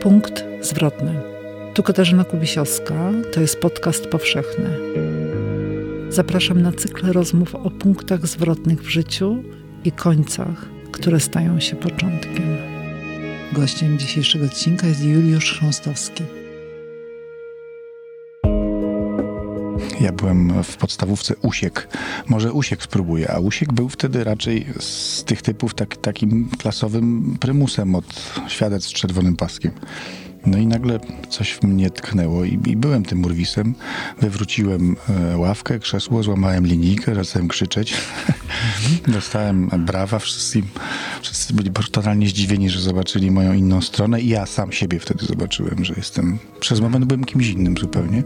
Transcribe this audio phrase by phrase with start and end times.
[0.00, 1.20] Punkt zwrotny.
[1.74, 4.70] Tu Katarzyna Kubisiowska, to jest podcast powszechny.
[6.08, 9.42] Zapraszam na cykl rozmów o punktach zwrotnych w życiu
[9.84, 12.56] i końcach, które stają się początkiem.
[13.52, 16.22] Gościem dzisiejszego odcinka jest Juliusz Chrząstowski.
[20.04, 21.88] Ja byłem w podstawówce Usiek.
[22.28, 27.94] Może Usiek spróbuję, a Usiek był wtedy raczej z tych typów tak, takim klasowym prymusem
[27.94, 29.72] od świadectw z czerwonym paskiem.
[30.46, 33.74] No i nagle coś w mnie tknęło i, i byłem tym urwisem.
[34.20, 37.94] Wywróciłem e, ławkę, krzesło, złamałem linijkę, zacząłem krzyczeć.
[39.08, 40.62] Dostałem brawa, wszyscy,
[41.22, 45.84] wszyscy byli totalnie zdziwieni, że zobaczyli moją inną stronę i ja sam siebie wtedy zobaczyłem,
[45.84, 48.22] że jestem, przez moment byłem kimś innym zupełnie.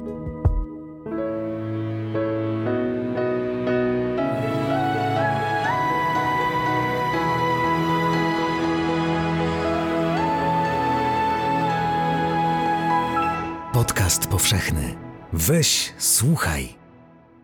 [14.39, 14.94] Powszechny.
[15.33, 16.69] Weź, słuchaj.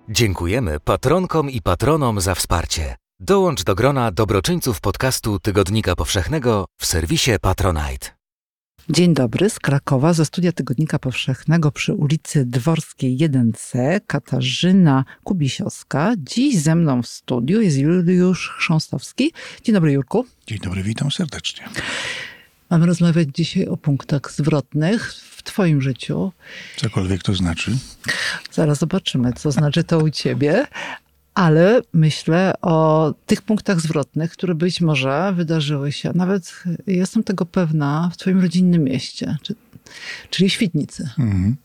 [0.08, 2.96] Dziękujemy patronkom i patronom za wsparcie.
[3.20, 8.06] Dołącz do grona dobroczyńców podcastu Tygodnika Powszechnego w serwisie Patronite.
[8.90, 14.00] Dzień dobry z Krakowa, ze studia Tygodnika Powszechnego przy ulicy Dworskiej 1C.
[14.06, 16.12] Katarzyna Kubisiowska.
[16.18, 19.32] Dziś ze mną w studiu jest Juliusz Chrząstowski.
[19.62, 20.26] Dzień dobry, Jurku.
[20.46, 21.64] Dzień dobry, witam serdecznie.
[22.70, 26.32] Mamy rozmawiać dzisiaj o punktach zwrotnych w Twoim życiu.
[26.76, 27.76] Cokolwiek to znaczy.
[28.52, 30.66] Zaraz zobaczymy, co znaczy to u Ciebie.
[31.34, 38.10] Ale myślę o tych punktach zwrotnych, które być może wydarzyły się, nawet jestem tego pewna,
[38.12, 39.36] w Twoim rodzinnym mieście,
[40.30, 41.10] czyli Świdnicy.
[41.18, 41.56] Mhm.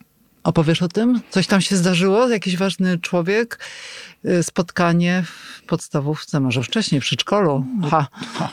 [0.43, 1.21] Opowiesz o tym?
[1.29, 2.29] Coś tam się zdarzyło?
[2.29, 3.59] Jakiś ważny człowiek?
[4.25, 7.65] Y, spotkanie w podstawówce, może wcześniej, w przedszkolu?
[7.91, 8.07] Ha.
[8.37, 8.51] ha.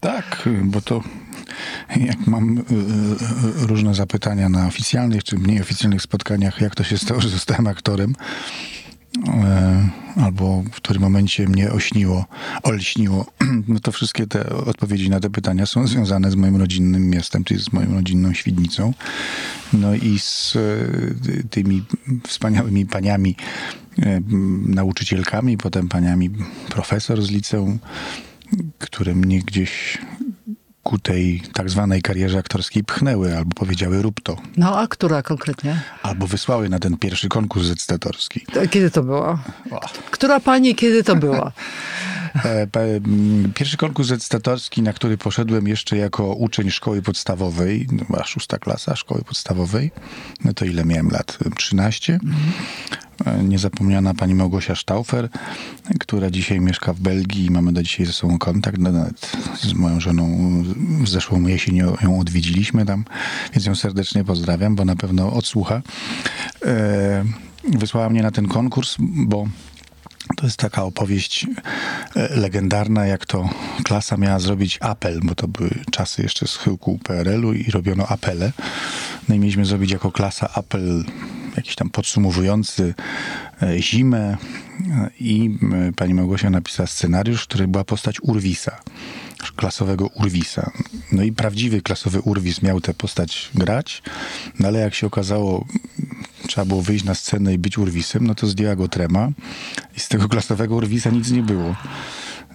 [0.00, 1.02] Tak, bo to
[1.96, 6.98] jak mam y, y, różne zapytania na oficjalnych czy mniej oficjalnych spotkaniach, jak to się
[6.98, 8.14] stało, że zostałem aktorem,
[9.28, 12.26] e, albo w którym momencie mnie ośniło,
[12.62, 13.26] olśniło,
[13.68, 17.60] no to wszystkie te odpowiedzi na te pytania są związane z moim rodzinnym miastem, czyli
[17.60, 18.94] z moją rodzinną Świdnicą.
[19.72, 21.84] No i z e, tymi
[22.26, 23.36] wspaniałymi paniami,
[23.98, 24.20] e,
[24.66, 26.30] nauczycielkami, potem paniami
[26.68, 27.78] profesor z liceum,
[28.78, 29.98] które mnie gdzieś
[30.88, 34.36] ku tej tak zwanej karierze aktorskiej pchnęły albo powiedziały rób to.
[34.56, 35.80] No a która konkretnie?
[36.02, 38.46] Albo wysłały na ten pierwszy konkurs zdecydatorski.
[38.70, 39.38] Kiedy to było?
[40.10, 41.52] Która pani, kiedy to była?
[42.44, 42.66] E,
[43.54, 48.96] pierwszy konkurs zdecydatorski, na który poszedłem jeszcze jako uczeń szkoły podstawowej, no, była szósta klasa
[48.96, 49.90] szkoły podstawowej,
[50.44, 51.38] no to ile miałem lat?
[51.56, 52.12] 13.
[52.12, 53.07] Mhm
[53.42, 55.28] niezapomniana pani Małgosia Staufer,
[56.00, 58.78] która dzisiaj mieszka w Belgii i mamy do dzisiaj ze sobą kontakt.
[58.78, 60.38] No, nawet z moją żoną
[61.00, 63.04] w zeszłą jesień ją odwiedziliśmy tam,
[63.52, 65.82] więc ją serdecznie pozdrawiam, bo na pewno odsłucha.
[66.64, 67.24] E,
[67.64, 69.46] wysłała mnie na ten konkurs, bo
[70.36, 71.46] to jest taka opowieść
[72.16, 73.48] e, legendarna, jak to
[73.84, 78.52] klasa miała zrobić apel, bo to były czasy jeszcze schyłku PRL-u i robiono apele.
[79.28, 81.04] No i mieliśmy zrobić jako klasa apel
[81.56, 82.94] jakiś tam podsumowujący
[83.62, 84.36] e, zimę
[84.90, 85.58] e, i
[85.96, 88.80] pani Małgosia napisała scenariusz, który była postać Urwisa,
[89.56, 90.70] klasowego Urwisa.
[91.12, 94.02] No i prawdziwy klasowy Urwis miał tę postać grać,
[94.58, 95.66] no ale jak się okazało,
[96.48, 99.28] trzeba było wyjść na scenę i być Urwisem, no to zdjęła go trema
[99.96, 101.74] i z tego klasowego Urwisa nic nie było.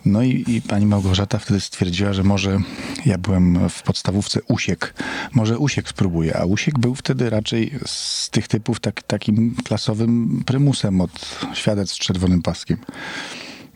[0.06, 2.60] No i, i, pani Małgorzata wtedy stwierdziła, że może
[3.06, 4.94] ja byłem w podstawówce Usiek.
[5.34, 6.38] Może Usiek spróbuję.
[6.38, 12.00] A Usiek był wtedy raczej z tych typów tak, takim klasowym prymusem od świadectw z
[12.00, 12.78] czerwonym paskiem.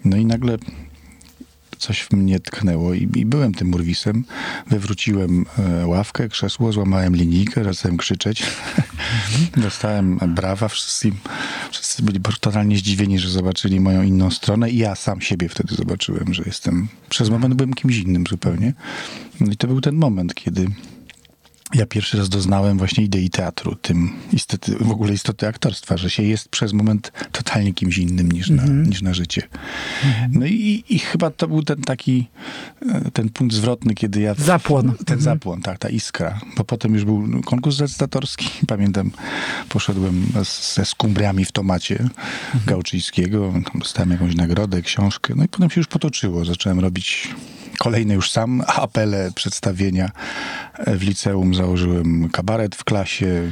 [0.05, 0.57] No i nagle
[1.77, 4.23] coś w mnie tknęło i, i byłem tym urwisem.
[4.67, 8.43] Wywróciłem e, ławkę, krzesło, złamałem linijkę, zacząłem krzyczeć.
[9.57, 11.11] Dostałem brawa, wszyscy,
[11.71, 16.33] wszyscy byli totalnie zdziwieni, że zobaczyli moją inną stronę i ja sam siebie wtedy zobaczyłem,
[16.33, 18.73] że jestem, przez moment byłem kimś innym zupełnie.
[19.39, 20.67] No i to był ten moment, kiedy
[21.73, 26.23] ja pierwszy raz doznałem właśnie idei teatru, tym istoty, w ogóle istoty aktorstwa, że się
[26.23, 28.87] jest przez moment totalnie kimś innym niż na, mm -hmm.
[28.87, 29.41] niż na życie.
[30.29, 32.27] No i, i chyba to był ten taki,
[32.89, 34.33] e, ten punkt zwrotny, kiedy ja...
[34.33, 34.83] Zapłon.
[34.83, 35.23] Ten mm -hmm.
[35.23, 36.39] zapłon, tak, ta iskra.
[36.57, 38.49] Bo potem już był konkurs zdecydatorski.
[38.67, 39.11] Pamiętam,
[39.69, 40.25] poszedłem
[40.75, 42.65] ze skumbriami w tomacie mm -hmm.
[42.65, 46.45] Gałczyńskiego, dostałem jakąś nagrodę, książkę, no i potem się już potoczyło.
[46.45, 47.29] Zacząłem robić
[47.77, 50.11] kolejne już sam apele, przedstawienia.
[50.87, 53.51] W liceum założyłem kabaret w klasie.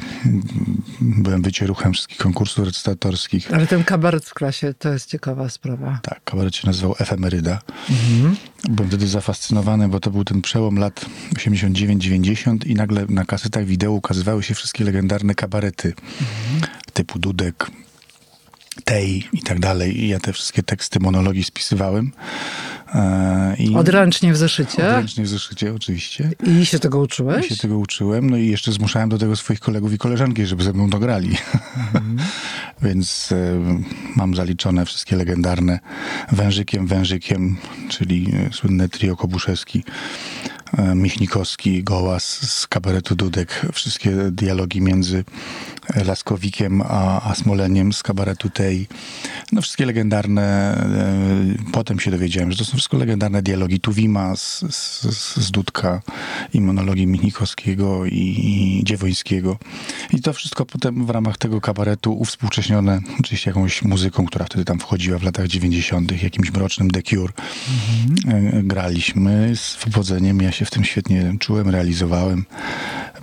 [1.02, 3.54] Byłem wycieruchem wszystkich konkursów recytatorskich.
[3.54, 6.00] Ale ten kabaret w klasie to jest ciekawa sprawa.
[6.02, 7.62] Tak, kabaret się nazywał Efemeryda.
[8.70, 13.92] Byłem wtedy zafascynowany, bo to był ten przełom lat 89-90 i nagle na kasetach wideo
[13.92, 15.94] ukazywały się wszystkie legendarne kabarety
[16.94, 17.72] typu Dudek,
[18.84, 20.04] Tej i tak dalej.
[20.04, 22.12] I ja te wszystkie teksty monologii spisywałem.
[22.94, 24.88] E, I Odręcznie w zeszycie?
[24.88, 26.32] Odręcznie w zeszycie, oczywiście.
[26.44, 27.48] I się tego I uczyłeś?
[27.48, 30.74] się tego uczyłem, no i jeszcze zmuszałem do tego swoich kolegów i koleżanki, żeby ze
[30.74, 31.38] mną dograli.
[32.84, 33.60] Więc e,
[34.16, 35.80] mam zaliczone wszystkie legendarne
[36.32, 37.58] Wężykiem, Wężykiem,
[37.90, 39.84] czyli e, słynne trio Kobuszewski,
[40.96, 45.24] Michnikowski, Gołas z kabaretu Dudek, wszystkie dialogi między
[46.06, 48.88] Laskowikiem a, a Smoleniem z kabaretu Tej.
[49.52, 50.44] No wszystkie legendarne,
[51.68, 55.02] e, potem się dowiedziałem, że to są wszystko legendarne dialogi Tuwima z, z,
[55.36, 56.02] z Dudka
[56.54, 59.58] i monologi Michnikowskiego i, i Dziewońskiego.
[60.14, 64.80] I to wszystko potem w ramach tego kabaretu uwspółcześnione oczywiście jakąś muzyką, która wtedy tam
[64.80, 67.34] wchodziła w latach 90., jakimś mrocznym The Cure.
[68.28, 72.46] E, Graliśmy z powodzeniem, ja się w tym świetnie czułem, realizowałem.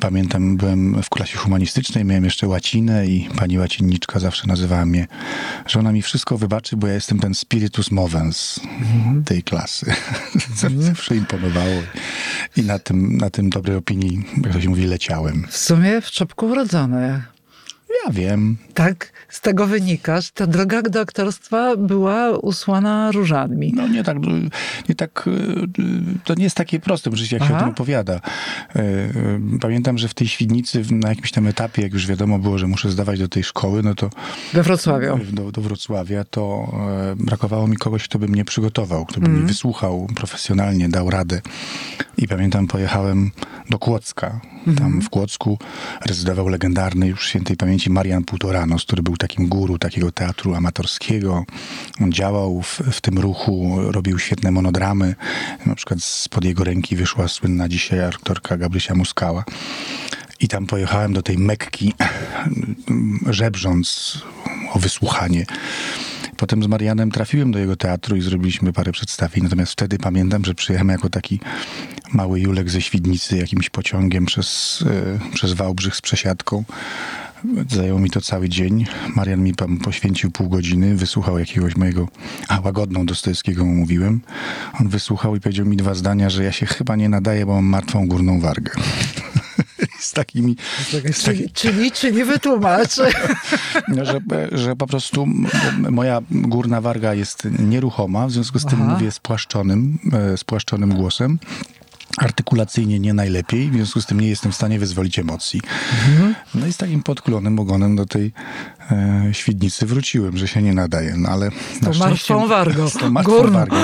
[0.00, 5.06] Pamiętam, byłem w klasie humanistycznej, miałem jeszcze łacinę i pani łacinniczka zawsze nazywała mnie,
[5.67, 8.61] że ona mi wszystko wybaczy, bo ja jestem ten spiritus movens
[9.25, 9.94] tej klasy.
[10.56, 11.83] Co mi zawsze imponowało.
[12.56, 15.47] I na tym, na tym dobrej opinii, jak to się mówi, leciałem.
[15.50, 17.23] W sumie w czopku urodzony.
[18.06, 18.56] Ja wiem.
[18.75, 23.73] Tak, z tego wynika, że ta droga do aktorstwa była usłana różami.
[23.77, 24.17] No nie tak,
[24.89, 25.29] nie tak,
[26.25, 27.59] to nie jest takie proste w życiu, jak się Aha.
[27.59, 28.21] o tym opowiada.
[28.77, 28.83] E,
[29.61, 32.91] Pamiętam, że w tej Świdnicy na jakimś tam etapie, jak już wiadomo było, że muszę
[32.91, 34.11] zdawać do tej szkoły, no to
[34.53, 35.19] We Wrocławiu.
[35.33, 36.73] do, do Wrocławia, to
[37.12, 41.41] e, brakowało mi kogoś, kto by mnie przygotował, kto by mnie wysłuchał profesjonalnie, dał radę.
[42.17, 43.31] I pamiętam, pojechałem
[43.73, 44.41] do Kłodzka.
[44.79, 45.59] Tam w Kłodzku
[46.07, 51.45] rezydował legendarny już świętej pamięci Marian Półtoranos, który był takim guru takiego teatru amatorskiego.
[52.01, 55.15] On działał w, w tym ruchu, robił świetne monodramy.
[55.67, 59.45] Na przykład spod jego ręki wyszła słynna dzisiaj aktorka Gabrysia Muskała.
[60.41, 61.93] I tam pojechałem do tej Mekki,
[63.41, 64.19] żebrząc
[64.73, 65.47] o wysłuchanie.
[66.37, 69.44] Potem z Marianem trafiłem do jego teatru i zrobiliśmy parę przedstawień.
[69.44, 71.40] Natomiast wtedy pamiętam, że przyjechałem jako taki
[72.12, 74.79] mały Julek ze Świdnicy jakimś pociągiem przez,
[75.31, 76.64] e, przez Wałbrzych z przesiadką.
[77.70, 78.87] Zajęło mi to cały dzień.
[79.17, 82.08] Marian mi poświęcił pół godziny, wysłuchał jakiegoś mojego,
[82.49, 84.20] a łagodną Dostojewskiego mówiłem.
[84.81, 87.64] On wysłuchał i powiedział mi dwa zdania, że ja się chyba nie nadaję, bo mam
[87.64, 88.73] martwą górną wargę.
[90.12, 90.56] Z takimi...
[90.91, 91.93] Z taki, Czyli, czyli,
[93.88, 94.20] no, że,
[94.53, 95.26] że po prostu
[95.91, 98.94] moja górna warga jest nieruchoma, w związku z tym Aha.
[98.94, 101.38] mówię spłaszczonym, e, spłaszczonym głosem.
[102.19, 105.61] Artykulacyjnie nie najlepiej, w związku z tym nie jestem w stanie wyzwolić emocji.
[106.55, 108.32] No i z takim podkulonym ogonem do tej
[108.91, 111.14] e, Świdnicy wróciłem, że się nie nadaje.
[111.17, 112.88] No ale z tą martwą wargą.
[112.93, 113.59] Z tą martwą Górną.
[113.59, 113.76] wargą.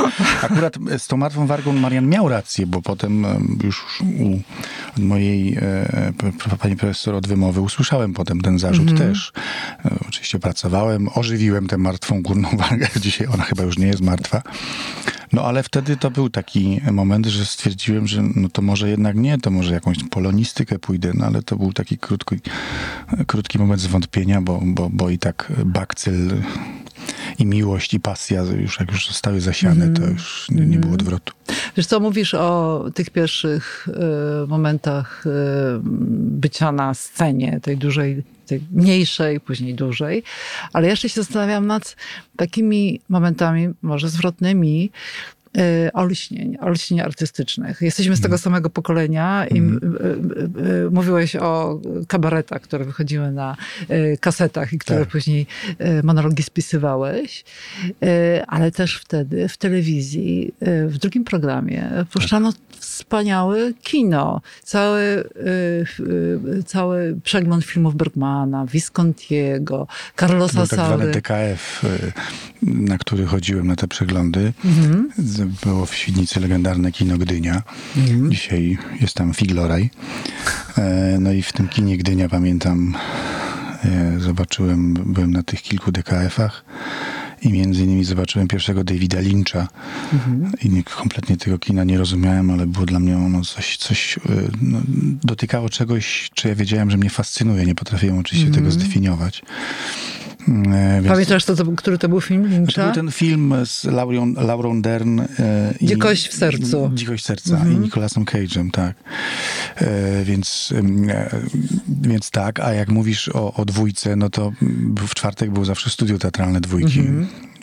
[0.43, 4.41] Akurat z tą martwą wargą Marian miał rację, bo potem e, już u
[4.99, 5.61] mojej e,
[6.19, 9.33] p- pani profesor od wymowy usłyszałem potem ten zarzut też.
[9.85, 12.89] E, oczywiście pracowałem, ożywiłem tę martwą górną wargę.
[13.01, 14.43] Dzisiaj ona chyba już nie jest martwa.
[15.33, 19.39] No ale wtedy to był taki moment, że stwierdziłem, że no to może jednak nie,
[19.39, 22.37] to może jakąś polonistykę pójdę, no ale to był taki krótki,
[23.27, 26.43] krótki moment zwątpienia, bo, bo, bo i tak bakcyl
[27.39, 31.35] i miłość i pasja już jak już zostały zasiane, to już nie, nie było odwrotu.
[31.77, 33.89] Wiesz co, mówisz o tych pierwszych
[34.45, 35.31] y, momentach y,
[36.41, 40.23] bycia na scenie, tej dużej, tej mniejszej, później dużej,
[40.73, 41.97] ale jeszcze się zastanawiam nad
[42.37, 44.91] takimi momentami, może zwrotnymi,
[45.93, 47.81] olśnień, olśnień artystycznych.
[47.83, 53.57] Jesteśmy z tego samego pokolenia i y, y, y, mówiłeś o kabaretach, które wychodziły na
[53.91, 55.09] y, kasetach i które Tak.
[55.09, 55.47] później
[56.01, 57.45] y, monologi spisywałeś,
[58.05, 58.07] y,
[58.47, 64.41] ale też wtedy w telewizji, y, w drugim programie puszczano wspaniałe kino.
[64.63, 65.25] Cały, y,
[66.59, 69.87] y, cały przegląd filmów Bergmana, Viscontiego,
[70.17, 71.11] Carlosa Był tak Saury.
[71.13, 72.13] TKF, y,
[72.63, 74.53] na który chodziłem na te przeglądy.
[75.19, 77.63] Z- Było w Świdnicy legendarne kino Gdynia.
[78.29, 79.91] Dzisiaj jest tam Figloraj.
[80.79, 82.95] E, No i w tym kinie Gdynia pamiętam,
[83.85, 86.65] e, zobaczyłem, byłem na tych kilku DKF-ach
[87.43, 89.69] i między innymi zobaczyłem pierwszego Davida Lyncha.
[90.63, 94.21] I nie, kompletnie tego kina nie rozumiałem, ale było dla mnie ono coś, coś e,
[94.63, 94.79] no,
[95.25, 97.67] dotykało czegoś, czy ja wiedziałem, że mnie fascynuje.
[97.67, 99.43] Nie potrafiłem oczywiście tego zdefiniować.
[100.49, 102.85] E, więc- Pamiętasz, to, to, który to był film to Lyncha?
[102.85, 105.21] był ten film z Laurą, Laurą Dern.
[105.21, 105.27] E,
[105.81, 106.91] i- Dzikość w sercu.
[106.95, 108.97] Dzikość serca i Nicolasem Cage'em, tak.
[109.77, 110.75] E, więc,
[112.03, 114.53] więc tak, a jak mówisz o, o dwójce, no to
[115.09, 117.03] w czwartek było zawsze studio teatralne dwójki.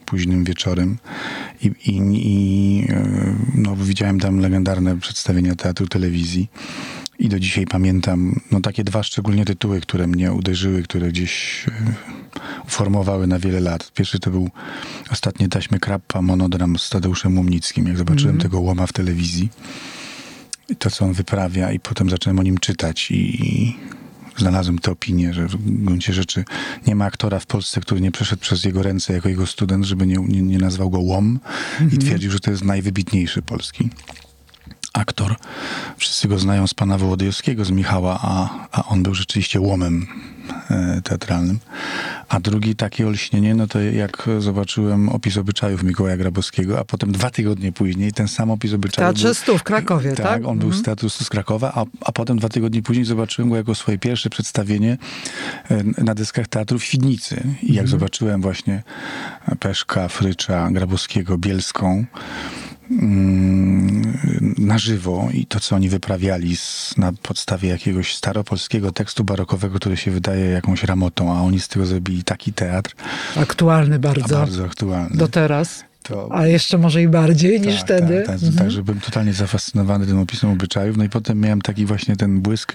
[0.05, 0.97] Późnym wieczorem
[1.61, 2.87] i, i, i
[3.55, 6.49] no, widziałem tam legendarne przedstawienia teatru, telewizji.
[7.19, 11.71] I do dzisiaj pamiętam no, takie dwa szczególnie tytuły, które mnie uderzyły, które gdzieś e,
[12.67, 13.91] uformowały na wiele lat.
[13.91, 14.49] Pierwszy to był
[15.11, 17.87] ostatnie taśmy Krappa, monodram z Tadeuszem Łomnickim.
[17.87, 19.49] Jak zobaczyłem tego łoma w telewizji
[20.69, 23.75] i to, co on wyprawia i potem zacząłem o nim czytać i,
[24.37, 26.43] znalazłem tę opinię, że w gruncie rzeczy
[26.87, 30.07] nie ma aktora w Polsce, który nie przeszedł przez jego ręce jako jego student, żeby
[30.07, 31.39] nie, nie, nie nazwał go łom
[31.91, 33.89] i twierdził, że to jest najwybitniejszy polski
[34.97, 35.35] aktor.
[35.97, 40.07] Wszyscy go znają z pana Wołodyjowskiego, z Michała, a, a on był rzeczywiście łomem
[40.69, 41.59] e, teatralnym.
[42.29, 47.29] A drugi takie olśnienie, no to jak zobaczyłem opis obyczajów Mikołaja Grabowskiego, a potem dwa
[47.29, 49.07] tygodnie później ten sam opis obyczajów...
[49.07, 50.25] Teatrze był- Stu w Krakowie, tak?
[50.25, 53.55] tak, on był z Teatru z Krakowa, a, a potem dwa tygodnie później zobaczyłem go
[53.55, 54.97] jako swoje pierwsze przedstawienie
[55.71, 57.43] e, na deskach teatru w Świdnicy.
[57.61, 58.83] I jak zobaczyłem właśnie
[59.59, 62.05] Peszka, Frycza, Grabowskiego, Bielską
[64.57, 69.97] na żywo i to, co oni wyprawiali z, na podstawie jakiegoś staropolskiego tekstu barokowego, który
[69.97, 72.95] się wydaje jakąś ramotą, a oni z tego zrobili taki teatr,
[73.35, 74.35] Aktualny bardzo.
[74.35, 75.17] bardzo aktualny.
[75.17, 75.83] Do teraz.
[76.03, 78.15] To- A jeszcze może i bardziej niż tak, wtedy.
[78.17, 78.53] Tak, tak, Mhm.
[78.55, 80.97] Także byłem totalnie zafascynowany tym opisem obyczajów.
[80.97, 82.73] No i potem miałem taki właśnie ten błysk,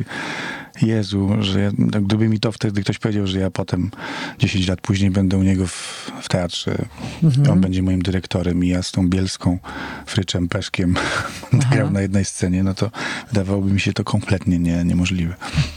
[0.82, 3.90] Jezu, że ja, no, gdyby mi to wtedy ktoś powiedział, że ja potem
[4.38, 6.84] 10 lat później będę u niego w, w teatrze,
[7.22, 7.50] Mhm.
[7.50, 9.58] on będzie moim dyrektorem i ja z tą Bielską,
[10.06, 10.94] Fryczem, Peszkiem
[11.72, 12.90] grał na jednej scenie, no to
[13.28, 15.34] wydawałoby mi się to kompletnie nie, niemożliwe.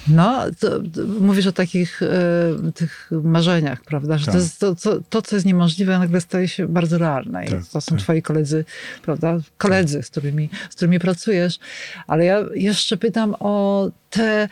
[0.08, 4.18] No, to, to mówisz o takich e, tych marzeniach, prawda?
[4.18, 4.34] Że Tak.
[4.36, 7.46] to, jest to, co, to, co jest niemożliwe, nagle staje się bardzo realne.
[7.46, 8.00] I Tak, to są tak.
[8.04, 8.66] twoi koledzy,
[9.02, 9.38] prawda?
[9.58, 11.60] Koledzy, z, którymi, z którymi pracujesz.
[12.08, 14.50] Ale ja jeszcze pytam o te,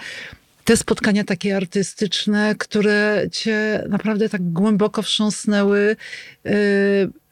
[0.64, 5.96] te spotkania takie artystyczne, które cię naprawdę tak głęboko wstrząsnęły.
[6.46, 6.52] E,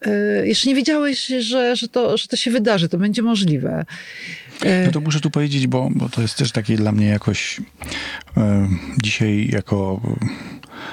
[0.02, 3.86] e, jeszcze nie wiedziałeś, że, że, to, że to się wydarzy, to będzie możliwe.
[4.62, 7.62] E, No to muszę tu powiedzieć, bo, bo to jest też takie dla mnie jakoś
[9.04, 10.02] dzisiaj jako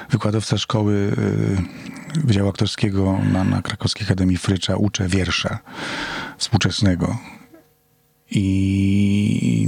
[0.09, 1.11] wykładowca szkoły
[2.23, 5.59] Wydziału Aktorskiego na, na Krakowskiej Akademii Frycza uczę wiersza
[6.37, 7.17] współczesnego.
[8.31, 9.67] I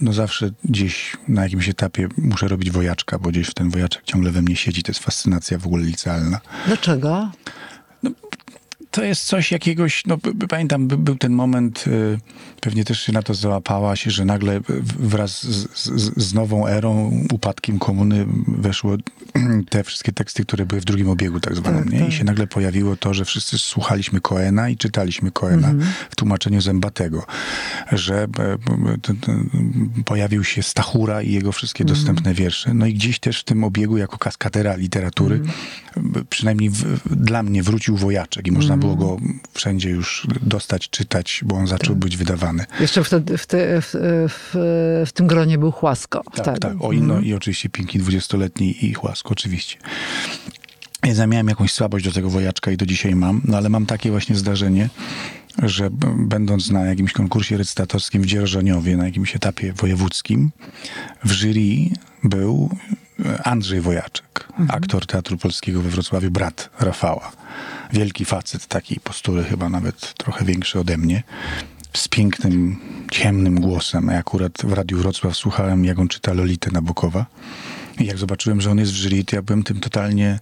[0.00, 4.42] no zawsze gdzieś na jakimś etapie muszę robić wojaczka, bo gdzieś ten wojaczek ciągle we
[4.42, 4.82] mnie siedzi.
[4.82, 6.40] To jest fascynacja w ogóle licealna.
[6.66, 7.30] Dlaczego?
[8.96, 12.18] To jest coś jakiegoś, no pamiętam, by, był ten moment, y,
[12.60, 14.60] pewnie też się na to załapałaś, że nagle
[14.98, 18.96] wraz z, z, z nową erą, upadkiem komuny weszło
[19.70, 21.98] te wszystkie teksty, które były w drugim obiegu tak zwanym, Tak, nie?
[22.00, 22.08] tak.
[22.08, 25.92] I się nagle pojawiło to, że wszyscy słuchaliśmy Koena i czytaliśmy Koena Mhm.
[26.10, 27.26] w tłumaczeniu Zębatego,
[27.92, 28.26] że e,
[29.02, 29.14] t-
[30.04, 31.98] pojawił się Stachura i jego wszystkie Mhm.
[31.98, 36.24] dostępne wiersze, no i gdzieś też w tym obiegu jako kaskadera literatury, Mhm.
[36.30, 39.16] przynajmniej w, w- dla mnie wrócił wojaczek i można było go
[39.54, 41.98] wszędzie już dostać, czytać, bo on zaczął Tak.
[41.98, 42.64] być wydawany.
[42.80, 43.90] Jeszcze wtedy w, te, w,
[44.28, 44.50] w,
[45.06, 46.22] w tym gronie był Chłasko.
[46.24, 46.60] Tak, wtedy.
[46.60, 46.72] tak.
[46.80, 49.78] O, no, i oczywiście Pinki dwudziestoletni i Chłasko, oczywiście.
[51.04, 54.10] Ja miałem jakąś słabość do tego wojaczka i do dzisiaj mam, no ale mam takie
[54.10, 54.88] właśnie zdarzenie,
[55.62, 60.50] że będąc na jakimś konkursie recytatorskim w Dzierżoniowie, na jakimś etapie wojewódzkim,
[61.24, 61.90] w jury
[62.24, 62.70] był
[63.44, 67.32] Andrzej Wojaczek, aktor Teatru Polskiego we Wrocławiu, brat Rafała.
[67.92, 71.22] Wielki facet, takiej postury chyba nawet trochę większy ode mnie,
[71.92, 72.76] z pięknym,
[73.10, 74.06] ciemnym głosem.
[74.06, 77.26] Ja akurat w Radiu Wrocław słuchałem, jak on czyta Lolitę Nabokowa.
[77.98, 80.38] I jak zobaczyłem, że on jest w jury, to ja byłem tym totalnie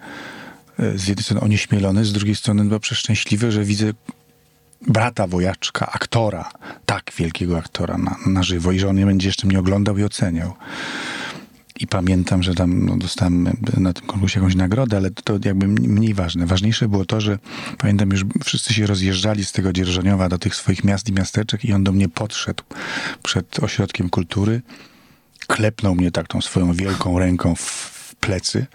[0.78, 3.92] e, z jednej strony onieśmielony, z drugiej strony byłem przeszczęśliwy, że widzę
[4.86, 6.50] brata wojaczka, aktora,
[6.86, 10.54] tak wielkiego aktora na, na żywo i że on będzie jeszcze mnie oglądał i oceniał.
[11.80, 16.14] I pamiętam, że tam no, dostałem na tym konkursie jakąś nagrodę, ale to jakby mniej
[16.14, 16.46] ważne.
[16.46, 17.38] Ważniejsze było to, że
[17.78, 21.72] pamiętam już wszyscy się rozjeżdżali z tego Dzierżoniowa do tych swoich miast i miasteczek i
[21.72, 22.64] on do mnie podszedł
[23.22, 24.62] przed ośrodkiem kultury,
[25.46, 28.66] klepnął mnie tak tą swoją wielką ręką w, w plecy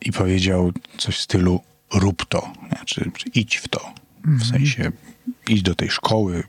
[0.00, 1.60] i powiedział coś w stylu
[1.94, 3.94] rób to, znaczy idź w to.
[4.24, 4.92] W sensie
[5.48, 6.44] idź do tej szkoły,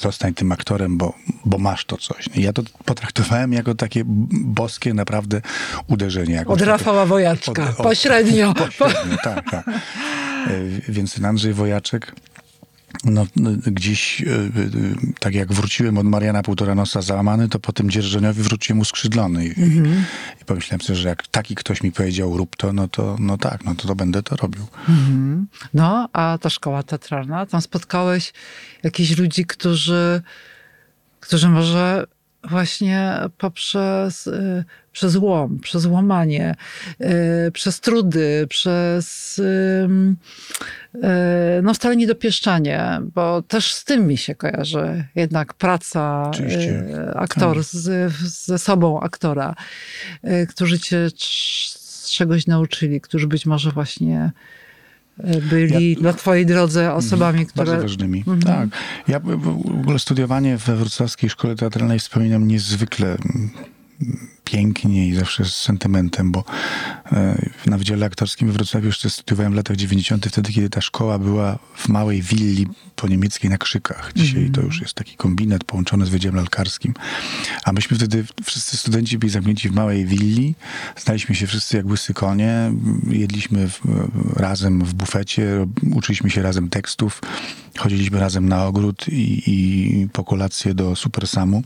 [0.00, 2.28] zostań tym aktorem, bo, bo masz to coś.
[2.34, 4.02] Ja to potraktowałem jako takie
[4.44, 5.40] boskie naprawdę
[5.86, 6.34] uderzenie.
[6.34, 7.50] Jako Od takie- Rafała Wojaczka.
[7.50, 8.54] od- od- Pośrednio.
[8.54, 9.68] Pośrednio, tak, tak.
[9.68, 9.72] E,
[10.88, 12.14] Więc ten Andrzej Wojaczek
[13.04, 13.26] no,
[13.66, 18.42] gdzieś, y, y, tak jak wróciłem od Mariana półtora nosa załamany, to po tym dzierżoniowi
[18.42, 19.46] wróciłem uskrzydlony.
[19.46, 20.04] I, Mhm.
[20.42, 23.64] I pomyślałem sobie, że jak taki ktoś mi powiedział rób to, no to no tak,
[23.64, 24.66] no to, to będę to robił.
[24.88, 25.46] Mhm.
[25.74, 28.32] No, a ta szkoła teatralna, tam spotkałeś
[28.82, 30.22] jakichś ludzi, którzy,
[31.20, 32.06] którzy może
[32.50, 36.54] właśnie poprzez y, przez łom, przez łamanie,
[37.00, 39.88] y, przez trudy, przez y,
[41.62, 46.84] no wcale nie dopieszczanie, bo też z tym mi się kojarzy jednak praca Oczywiście.
[47.14, 49.54] aktor z, ze sobą aktora,
[50.48, 54.32] którzy cię cz- czegoś nauczyli, którzy być może właśnie
[55.50, 57.66] byli na twojej drodze osobami, które...
[57.66, 58.18] Bardzo ważnymi.
[58.18, 58.42] Mhm.
[58.42, 58.68] Tak.
[59.08, 63.16] Ja w ogóle studiowanie we Wrocławskiej Szkole Teatralnej wspominam niezwykle
[64.44, 66.44] pięknie i zawsze z sentymentem, bo
[67.12, 71.18] e, na Wydziale Aktorskim we Wrocławiu jeszcze studiowałem w latach 90., wtedy, kiedy ta szkoła
[71.18, 74.12] była w małej willi po niemieckiej na Krzykach.
[74.16, 76.94] Dzisiaj to już jest taki kombinet połączony z Wydziałem Lalkarskim.
[77.64, 80.54] A myśmy wtedy, wszyscy studenci byli zamknięci w małej willi,
[80.96, 82.72] znaliśmy się wszyscy jak łysy konie,
[83.10, 83.80] jedliśmy w,
[84.36, 87.20] razem w bufecie, uczyliśmy się razem tekstów,
[87.78, 91.62] chodziliśmy razem na ogród i, i po kolację do Supersamu.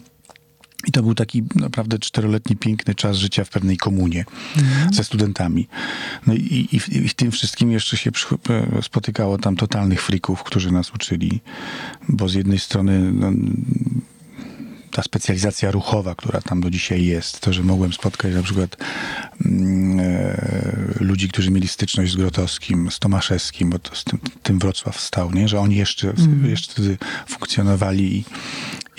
[0.86, 4.24] I to był taki naprawdę czteroletni, piękny czas życia w pewnej komunie
[4.92, 5.68] ze studentami.
[6.26, 8.10] No i, i, w- i tym wszystkim jeszcze się
[8.78, 11.40] e, spotykało tam totalnych frików, którzy nas uczyli,
[12.08, 13.32] bo z jednej strony no,
[14.96, 18.76] ta specjalizacja ruchowa, która tam do dzisiaj jest, to, że mogłem spotkać na przykład
[19.46, 24.58] mm, e, ludzi, którzy mieli styczność z Grotowskim, z Tomaszewskim, bo to z tym, tym
[24.58, 25.48] Wrocław stał, nie?
[25.48, 26.12] że oni jeszcze,
[26.44, 26.98] jeszcze wtedy
[27.28, 28.24] funkcjonowali i,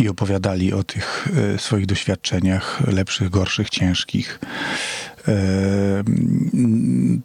[0.03, 4.39] i opowiadali o tych e, swoich doświadczeniach, lepszych, gorszych, ciężkich.
[5.27, 6.03] E,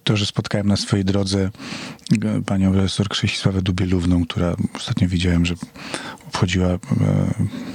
[0.04, 1.50] To, że spotkałem na swojej drodze
[2.24, 5.54] e, panią profesor Krzesisławę Dubielówną, która ostatnio widziałem, że
[6.28, 6.78] obchodziła e,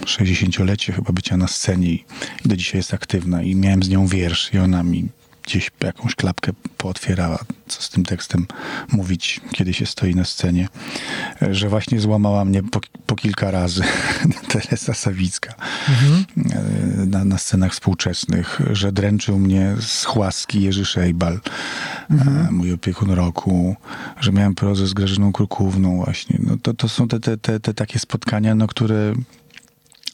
[0.06, 2.06] 60-lecie chyba bycia na scenie i
[2.46, 5.10] do dzisiaj jest aktywna i miałem z nią wiersz i ona mi
[5.48, 8.46] gdzieś jakąś klapkę pootwierała, co z tym tekstem
[8.92, 10.68] mówić, kiedy się stoi na scenie,
[11.42, 13.84] że właśnie złamała mnie po, po kilka razy
[14.52, 16.62] Teresa Sawicka e,
[17.06, 21.40] na, na scenach współczesnych, że dręczył mnie z chłaski Jerzy Szejbal,
[22.10, 23.76] e, mój opiekun roku,
[24.20, 26.40] że miałem prozę z Grażyną Krukówną właśnie.
[26.44, 29.14] No to, to są te, te, te, te takie spotkania, no, które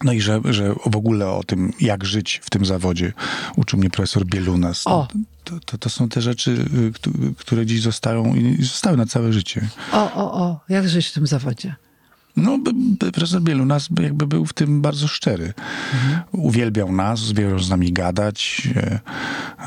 [0.03, 3.13] no i że, że w ogóle o tym, jak żyć w tym zawodzie,
[3.55, 4.87] uczył mnie profesor Bielunas.
[4.87, 5.07] O.
[5.43, 9.33] To, to, to są te rzeczy, y, któ- które dziś zostają i zostały na całe
[9.33, 9.69] życie.
[9.91, 11.75] O, o, o, jak żyć w tym zawodzie?
[12.37, 12.59] No,
[13.13, 15.53] profesor Bielunas by jakby był w tym bardzo szczery.
[16.31, 18.99] Uwielbiał nas, zbierał z nami gadać, e,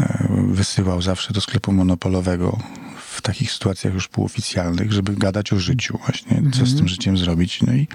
[0.00, 2.58] e, wysyłał zawsze do sklepu monopolowego
[3.26, 7.62] takich sytuacjach już półoficjalnych, żeby gadać o życiu właśnie, co z tym życiem zrobić.
[7.62, 7.88] No i,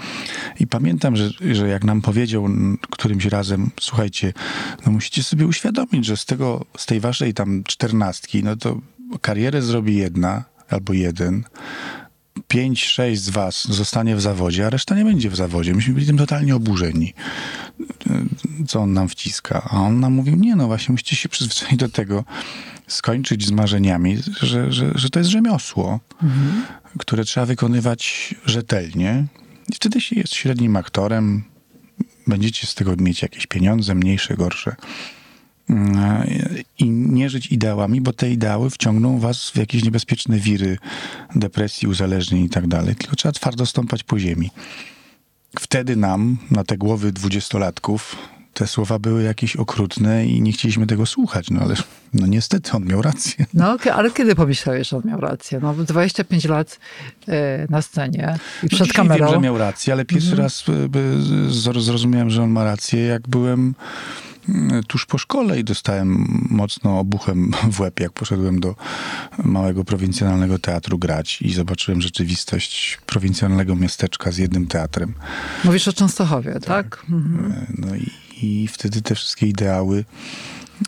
[0.60, 2.48] i pamiętam, że, że jak nam powiedział
[2.90, 4.34] którymś razem, słuchajcie,
[4.86, 8.82] no musicie sobie uświadomić, że z tego, z tej waszej tam czternastki, no to
[9.22, 11.44] karierę zrobi jedna albo jeden,
[12.48, 15.74] pięć, sześć z was zostanie w zawodzie, a reszta nie będzie w zawodzie.
[15.74, 17.14] Myśmy byli tym totalnie oburzeni,
[18.68, 19.70] co on nam wciska.
[19.72, 22.24] A on nam mówił, nie no właśnie, musicie się przyzwyczaić do tego,
[22.88, 26.00] skończyć z marzeniami, że, że, że to jest rzemiosło,
[27.00, 29.26] które trzeba wykonywać rzetelnie.
[29.70, 31.44] I wtedy się jest średnim aktorem,
[32.28, 34.76] będziecie z tego mieć jakieś pieniądze, mniejsze, gorsze.
[35.72, 36.24] Mm,
[36.80, 40.78] I nie żyć ideałami, bo te ideały wciągną was w jakieś niebezpieczne wiry
[41.36, 42.96] depresji, uzależnień i tak dalej.
[42.96, 44.50] Tylko trzeba twardo stąpać po ziemi.
[45.60, 48.16] Wtedy nam, na te głowy dwudziestolatków,
[48.54, 51.50] te słowa były jakieś okrutne i nie chcieliśmy tego słuchać.
[51.50, 51.76] No ale
[52.14, 53.46] no niestety on miał rację.
[53.54, 55.60] No, ale kiedy pomyślałeś, że on miał rację?
[55.62, 56.80] No, 25 lat
[57.28, 58.20] e, na scenie
[58.64, 59.26] i No przed dzisiaj kamerą.
[59.26, 61.54] Wiem, że miał rację, ale pierwszy raz y, by z-
[61.84, 63.76] zrozumiałem, że on ma rację, jak byłem mm,
[64.88, 68.76] tuż po szkole i dostałem mocno obuchem w łeb, jak poszedłem do
[69.44, 75.14] małego prowincjonalnego teatru grać i zobaczyłem rzeczywistość prowincjonalnego miasteczka z jednym teatrem.
[75.64, 77.06] Mówisz o Częstochowie, tak?
[77.10, 77.52] Mhm.
[77.52, 78.08] E, No i,
[78.42, 80.06] i wtedy te wszystkie ideały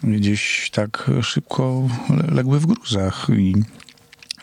[0.03, 3.55] gdzieś tak szybko le- legły w gruzach i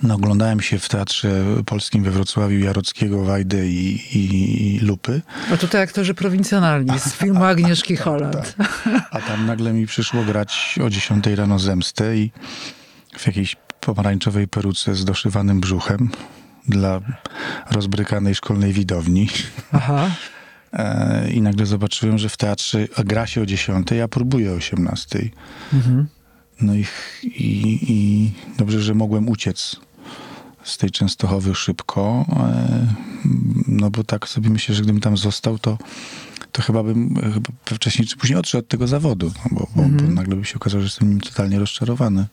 [0.03, 5.57] no, oglądałem się w Teatrze Polskim we Wrocławiu Jarockiego, Wajdę i, i, i Lupy, A
[5.57, 8.57] tutaj aktorzy prowincjonalni z filmu Agnieszki Holland.
[9.11, 12.31] a tam nagle mi przyszło grać o 10 rano zemstę i
[13.19, 16.11] w jakiejś pomarańczowej peruce z doszywanym brzuchem
[16.69, 17.01] dla
[17.71, 19.29] rozbrykanej szkolnej widowni.
[19.73, 20.11] Aha.
[20.73, 24.55] E, I nagle zobaczyłem, że w teatrze a gra się o 10, a próbuje o
[24.55, 25.19] 18.
[25.73, 26.07] Mhm.
[26.61, 26.87] No i,
[27.23, 29.77] i, i dobrze, że mogłem uciec
[30.71, 32.25] z tej Częstochowy szybko.
[32.37, 32.87] E,
[33.69, 35.79] No bo tak sobie myślę, że gdybym tam został, to,
[36.53, 40.03] to chyba bym chyba wcześniej czy później odszedł od tego zawodu, no bo, bo, bo
[40.15, 42.27] nagle by się okazało, że jestem nim totalnie rozczarowany.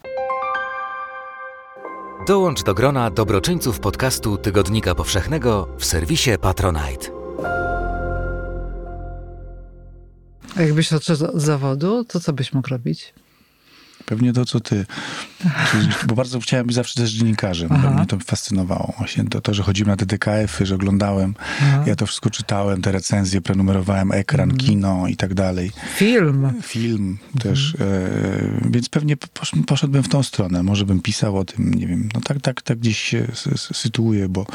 [2.28, 7.12] Dołącz do grona dobroczyńców podcastu Tygodnika Powszechnego w serwisie Patronite.
[10.56, 13.13] A jakbyś odszedł od zawodu, to co byś mógł robić?
[14.08, 14.86] Pewnie to, co ty.
[15.72, 17.70] Czyli- Bo bardzo chciałem być zawsze też dziennikarzem.
[17.72, 17.89] Aha.
[17.91, 18.93] Mnie to fascynowało.
[18.98, 21.34] Właśnie to, to że chodziłem na te DKF-y, że oglądałem.
[21.62, 21.84] Aha.
[21.88, 24.58] Ja to wszystko czytałem, te recenzje, prenumerowałem ekran, Mhm.
[24.70, 25.72] kino i tak dalej.
[25.96, 26.50] Film.
[26.63, 27.76] Film też.
[27.76, 30.63] E, więc pewnie posz, poszedłbym w tą stronę.
[30.63, 32.10] Może bym pisał o tym, nie wiem.
[32.13, 33.28] No tak, tak, tak gdzieś się
[33.74, 34.46] sytuuję, bo,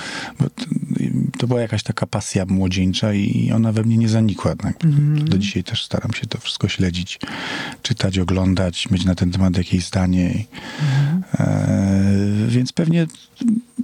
[0.40, 0.46] bo
[1.38, 4.56] to była jakaś taka pasja młodzieńcza i ona we mnie nie zanikła.
[4.56, 4.76] Tak?
[5.24, 7.18] Do dzisiaj też staram się to wszystko śledzić,
[7.82, 10.34] czytać, oglądać, mieć na ten temat jakieś zdanie.
[10.34, 10.46] I,
[11.38, 13.06] e, więc pewnie,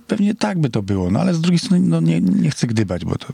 [0.07, 1.11] pewnie tak by to było.
[1.11, 3.33] No ale z drugiej strony no, nie, nie chcę gdybać, bo to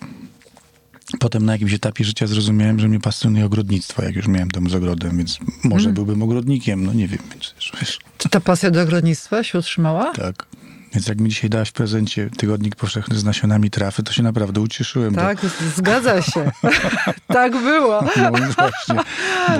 [1.21, 4.75] Potem na jakimś etapie życia zrozumiałem, że mnie pasjonuje ogrodnictwo, jak już miałem dom z
[4.75, 9.43] ogrodem, więc może byłbym ogrodnikiem, no nie wiem, więc wiesz, Czy ta pasja do ogrodnictwa
[9.43, 10.13] się utrzymała?
[10.13, 10.47] tak.
[10.95, 14.61] Więc jak mi dzisiaj dałaś w prezencie tygodnik powszechny z nasionami trafy, to się naprawdę
[14.61, 15.15] ucieszyłem.
[15.15, 16.51] Tak, z- zgadza się.
[17.29, 18.01] tak było.
[18.17, 19.01] Bo, no właśnie,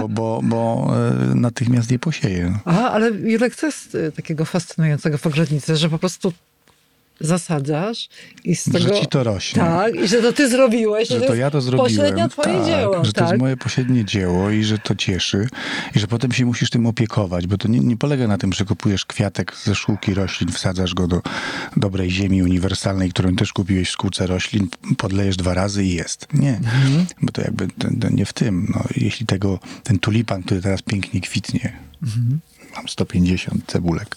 [0.01, 0.91] bo, bo, bo
[1.33, 2.59] e, natychmiast je posieję.
[2.65, 6.33] A, ale Jurek, co jest y, takiego fascynującego w ogrodnicy, że po prostu
[7.21, 8.09] zasadzasz
[8.45, 8.79] i z tego...
[8.79, 9.63] Że ci to rośnie.
[9.63, 11.09] Tak, i że to ty zrobiłeś.
[11.09, 11.91] Że i to ja to zrobiłem.
[11.91, 13.05] Pośrednio twoje tak, dzieło.
[13.05, 13.29] Że to tak?
[13.31, 15.49] jest moje pośrednie dzieło i że to cieszy.
[15.97, 18.65] I że potem się musisz tym opiekować, bo to nie, nie polega na tym, że
[18.65, 21.23] kupujesz kwiatek ze szkółki roślin, wsadzasz go do
[21.77, 26.27] dobrej ziemi uniwersalnej, którą też kupiłeś w szkółce roślin, podlejesz dwa razy i jest.
[26.35, 27.07] Nie, Mhm.
[27.23, 28.67] bo to jakby to, to nie w tym.
[28.75, 31.73] No, jeśli tego, ten tulipan, który teraz pięknie kwitnie,
[32.03, 32.41] Mhm.
[32.77, 34.17] mam 150 cebulek,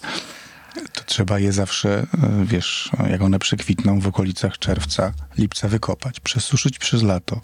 [0.94, 6.80] to trzeba je zawsze, e, wiesz, jak one przekwitną w okolicach czerwca, lipca wykopać, przesuszyć
[6.80, 7.42] przez lato.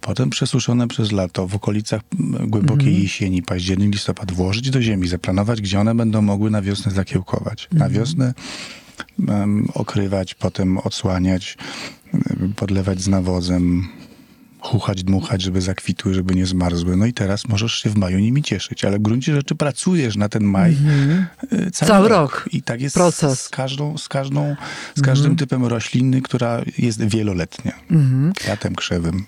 [0.00, 2.00] Potem przesuszone przez lato w okolicach
[2.46, 7.68] głębokiej jesieni, październik, listopad włożyć do ziemi, zaplanować, gdzie one będą mogły na wiosnę zakiełkować.
[7.72, 8.34] Na wiosnę
[9.28, 11.56] em, okrywać, potem odsłaniać,
[12.56, 13.88] podlewać z nawozem,
[14.66, 16.96] chuchać, dmuchać, żeby zakwitły, żeby nie zmarzły.
[16.96, 20.28] No i teraz możesz się w maju nimi cieszyć, ale w gruncie rzeczy pracujesz na
[20.28, 20.76] ten maj
[21.52, 22.32] y, cały, Cały rok.
[22.32, 22.48] rok.
[22.52, 23.40] I tak jest Proces.
[23.42, 24.56] z każdą, z każdą,
[24.94, 27.72] z każdym typem rośliny, która jest wieloletnia.
[28.36, 29.24] Kwiatem, krzewem.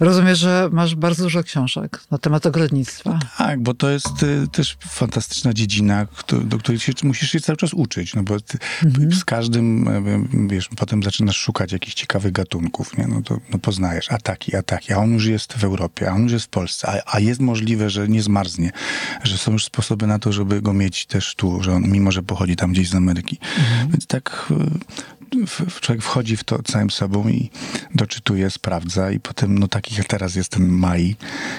[0.00, 3.18] Rozumiem, że masz bardzo dużo książek na temat ogrodnictwa.
[3.38, 7.56] Tak, bo to jest y, też fantastyczna dziedzina, kto, do której się, musisz się cały
[7.56, 8.58] czas uczyć, no bo ty,
[9.12, 13.06] z każdym, y, wiesz, potem zaczynasz szukać jakichś ciekawych gatunków, nie?
[13.06, 16.14] No to no poznajesz, a taki, a taki, a on już jest w Europie, a
[16.14, 18.70] on już jest w Polsce, a, a jest możliwe, że nie zmarznie,
[19.24, 22.22] że są już sposoby na to, żeby go mieć też tu, że on, mimo że
[22.22, 23.38] pochodzi tam gdzieś z Ameryki.
[23.90, 27.50] Więc tak y, w- człowiek wchodzi w to całym sobą i
[27.94, 31.16] doczytuje, sprawdza i potem, no takich jak teraz jest ten maj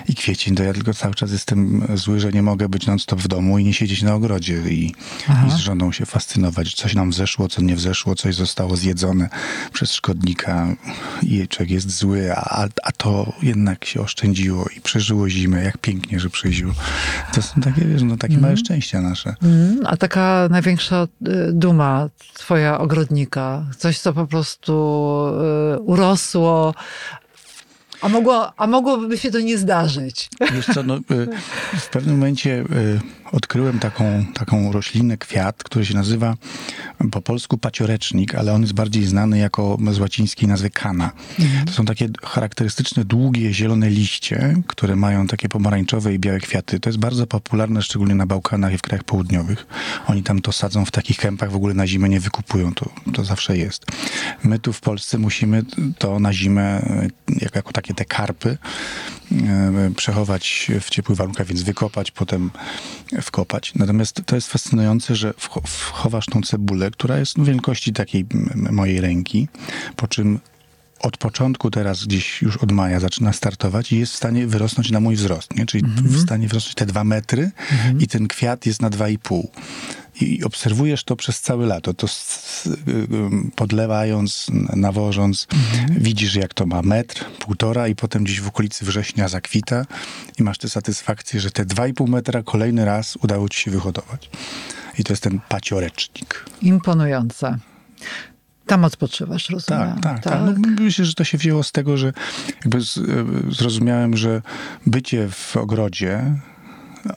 [0.10, 3.28] i kwiecień, to ja tylko cały czas jestem zły, że nie mogę być non-stop w
[3.28, 4.96] domu i nie siedzieć na ogrodzie i,
[5.48, 6.74] i z żoną się fascynować.
[6.74, 9.30] Coś nam wzeszło, co nie wzeszło, coś zostało zjedzone
[9.74, 10.76] przez szkodnika
[11.24, 15.64] i człowiek jest zły, a, a to jednak się oszczędziło i przeżyło zimę.
[15.64, 16.74] Jak pięknie, że przeżyło.
[17.34, 19.36] To są takie, wiesz, no takie małe szczęścia nasze.
[19.44, 24.74] Mm, A taka największa y, duma twoja ogrodnika, coś co po prostu
[25.76, 26.74] y, urosło,
[28.02, 30.30] a, mogło, a mogłoby się to nie zdarzyć.
[30.54, 31.28] Wiesz co, no, y,
[31.80, 33.00] w pewnym momencie y,
[33.32, 36.36] odkryłem taką, taką roślinę, kwiat, który się nazywa
[37.12, 41.12] po polsku paciorecznik, ale on jest bardziej znany jako z łacińskiej nazwy kana.
[41.66, 46.80] To są takie charakterystyczne, długie, zielone liście, które mają takie pomarańczowe i białe kwiaty.
[46.80, 49.68] To jest bardzo popularne, szczególnie na Bałkanach i w krajach południowych.
[50.08, 53.24] Oni tam to sadzą w takich kępach, w ogóle na zimę nie wykupują, to, to
[53.24, 53.86] zawsze jest.
[54.44, 55.64] My tu w Polsce musimy
[55.98, 56.82] to na zimę,
[57.42, 58.58] jak, jako takie te karpy,
[59.32, 62.52] e, przechować w ciepłych warunkach, więc wykopać, potem
[63.22, 63.76] wkopać.
[63.76, 65.34] Natomiast to jest fascynujące, że
[65.68, 68.26] wchowasz tą cebulę, która jest no, wielkości takiej
[68.72, 69.48] mojej ręki,
[69.96, 70.40] po czym
[71.00, 75.00] od początku teraz gdzieś już od maja zaczyna startować i jest w stanie wyrosnąć na
[75.00, 75.66] mój wzrost, nie?
[75.66, 77.52] czyli w stanie wyrosnąć te dwa metry
[78.00, 79.52] i ten kwiat jest na dwa i pół.
[80.22, 83.06] I obserwujesz to przez całe lato, to y, y,
[83.56, 85.48] podlewając, nawożąc,
[85.90, 89.86] widzisz jak to ma metr, półtora i potem gdzieś w okolicy września zakwita
[90.40, 93.72] i masz tę satysfakcję, że te dwa i pół metra kolejny raz udało ci się
[93.72, 94.30] wyhodować.
[95.00, 96.46] I to jest ten paciorecznik.
[96.62, 97.58] Imponujące.
[98.66, 100.00] Tam odpoczywasz, rozumiem.
[100.02, 100.42] Tak, tak, tak.
[100.46, 102.14] No, myślę, że to się wzięło z tego, że
[102.56, 103.02] jakby z, e,
[103.52, 104.42] zrozumiałem, że
[104.86, 106.36] bycie w ogrodzie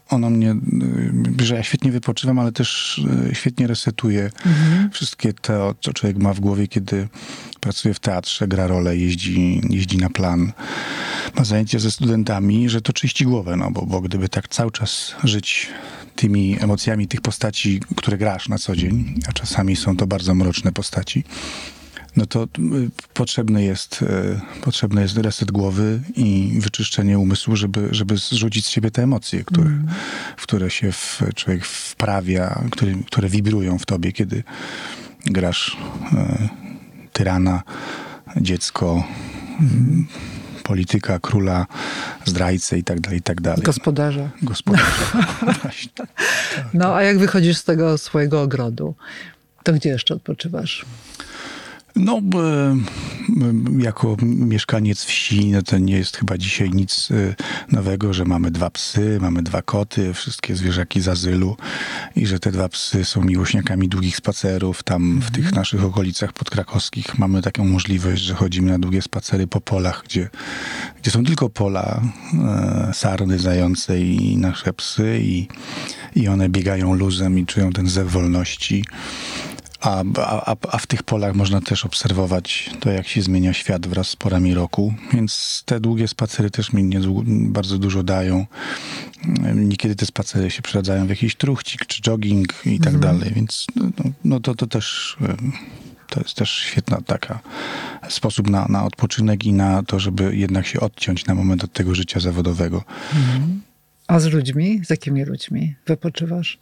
[0.09, 0.51] ono mnie,
[1.40, 2.99] y, że ja świetnie wypoczywam, ale też
[3.31, 4.31] y, świetnie resetuje
[4.92, 7.09] wszystkie to, co człowiek ma w głowie, kiedy
[7.61, 10.53] pracuje w teatrze, gra rolę, jeździ, jeździ na plan,
[11.37, 15.14] ma zajęcia ze studentami, że to czyści głowę, no bo, bo gdyby tak cały czas
[15.25, 15.68] żyć
[16.16, 20.73] tymi emocjami tych postaci, które grasz na co dzień, a czasami są to bardzo mroczne
[20.73, 21.25] postaci,
[22.16, 22.48] no to y,
[23.14, 28.90] potrzebny jest, y, potrzebny jest reset głowy i wyczyszczenie umysłu, żeby, żeby zrzucić z siebie
[28.90, 29.70] te emocje, które,
[30.37, 34.44] w które się w, człowiek wprawia, które, które wibrują w tobie, kiedy
[35.27, 35.77] grasz
[36.12, 36.48] y,
[37.12, 37.62] tyrana,
[38.40, 39.05] dziecko,
[40.62, 41.66] polityka, króla,
[42.25, 43.62] zdrajcę i tak dalej, i tak dalej.
[43.62, 44.31] Gospodarza.
[44.42, 45.25] Gospodarza.
[45.62, 45.92] Właśnie.
[46.75, 48.94] No, a jak wychodzisz z tego swojego ogrodu,
[49.62, 50.85] to gdzie jeszcze odpoczywasz?
[51.97, 52.21] No,
[53.79, 57.35] jako mieszkaniec wsi, no to nie jest chyba dzisiaj nic e,
[57.73, 61.57] nowego, że mamy dwa psy, mamy dwa koty, wszystkie zwierzaki z azylu
[62.17, 64.83] i że te dwa psy są miłośniakami długich spacerów.
[64.83, 69.61] Tam w tych naszych okolicach podkrakowskich mamy taką możliwość, że chodzimy na długie spacery po
[69.61, 70.31] polach, gdzie,
[71.03, 72.03] gdzie są tylko pola,
[72.35, 75.49] e, sarny, zające i nasze psy i,
[76.17, 78.85] i one biegają luzem i czują ten zew wolności.
[79.83, 84.09] A, a, a w tych polach można też obserwować to, jak się zmienia świat wraz
[84.09, 84.95] z porami roku.
[85.12, 88.47] Więc te długie spacery też mi niedługo, bardzo dużo dają.
[89.55, 93.33] Niekiedy te spacery się przeradzają w jakiś truchcik czy jogging i tak dalej.
[93.35, 93.85] Więc no,
[94.25, 95.16] no to, to też
[96.09, 97.40] to jest też świetna taka
[98.09, 101.95] sposób na, na odpoczynek i na to, żeby jednak się odciąć na moment od tego
[101.95, 102.85] życia zawodowego.
[104.07, 104.81] A z ludźmi?
[104.85, 106.59] Z jakimi ludźmi wypoczywasz?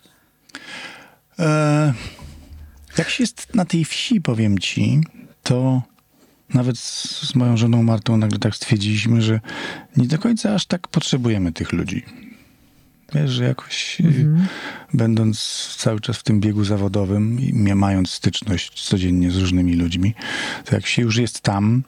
[1.39, 1.95] E,
[2.99, 5.01] jak się jest na tej wsi, powiem ci,
[5.43, 5.83] to
[6.55, 9.41] nawet z, moją żoną Martą nagle tak stwierdziliśmy, że
[9.97, 12.05] nie do końca aż tak potrzebujemy tych ludzi.
[13.15, 14.29] Wiesz, że jakoś y,
[14.95, 15.39] będąc
[15.79, 20.15] cały czas w tym biegu zawodowym i mając styczność codziennie z różnymi ludźmi,
[20.65, 21.83] to jak się już jest tam,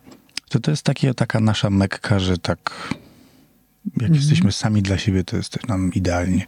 [0.48, 2.94] to to jest takie, taka nasza mekka, że tak
[4.00, 6.46] jak jesteśmy sami dla siebie, to jest nam idealnie.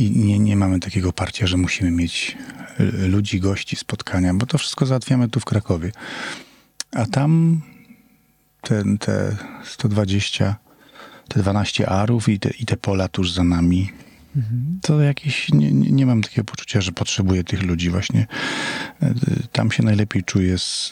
[0.00, 2.36] I nie, nie mamy takiego parcia, że musimy mieć
[2.80, 5.92] y, ludzi, gości, spotkania, bo to wszystko załatwiamy tu w Krakowie.
[6.92, 7.60] A tam
[8.60, 10.56] ten, te 120,
[11.28, 13.90] te 12 arów i te, i te pola tuż za nami,
[14.82, 18.26] to jakieś, nie, nie mam takiego poczucia, że potrzebuję tych ludzi właśnie.
[19.02, 19.14] Y,
[19.52, 20.90] Tam się najlepiej czuję z,